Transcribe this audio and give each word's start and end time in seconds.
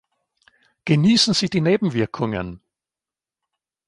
Genießen 0.85 1.35
Sie 1.35 1.47
die 1.47 1.61
Nebenwirkungen! 1.61 2.59